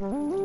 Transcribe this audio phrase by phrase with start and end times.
[0.00, 0.37] Mm-hmm.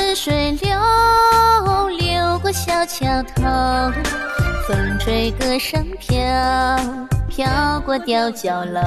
[0.00, 0.70] 春水流，
[1.98, 3.42] 流过小桥头，
[4.66, 6.16] 风吹歌声飘，
[7.28, 8.80] 飘过吊脚楼。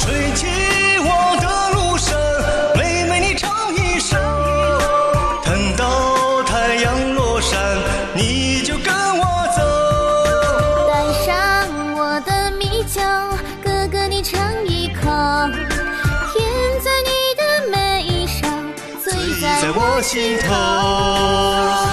[0.00, 0.46] 吹起
[1.00, 2.14] 我的芦笙，
[20.04, 21.83] 心头。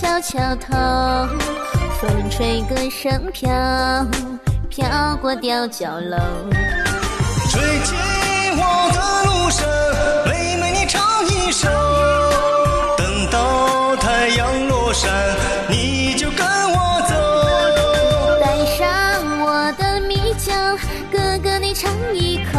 [0.00, 0.74] 小桥头，
[2.00, 3.50] 风吹歌声飘，
[4.70, 6.16] 飘过吊脚楼。
[7.50, 7.94] 吹起
[8.56, 8.62] 我
[8.94, 9.60] 的芦笙，
[10.26, 11.68] 妹妹你唱一首。
[12.96, 15.12] 等到太阳落山，
[15.68, 17.14] 你就跟我走。
[18.40, 18.80] 带上
[19.42, 20.50] 我的米酒，
[21.12, 22.58] 哥哥你尝一口。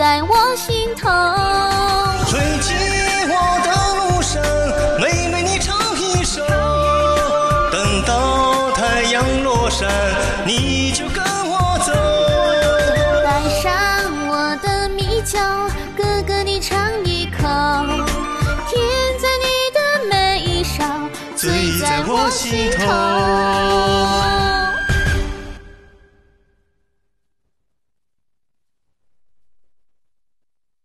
[0.00, 1.10] 在我心头。
[2.26, 2.72] 吹起
[3.28, 3.34] 我
[3.66, 3.68] 的
[3.98, 4.40] 路上，
[4.98, 6.40] 妹妹你唱一首。
[7.70, 9.86] 等到太阳落山，
[10.46, 11.92] 你就跟我走。
[13.22, 13.70] 带上
[14.26, 15.38] 我的米酒，
[15.94, 17.46] 哥哥你尝一口。
[18.68, 18.80] 甜
[19.20, 20.82] 在你的眉梢，
[21.36, 23.29] 醉在我心头。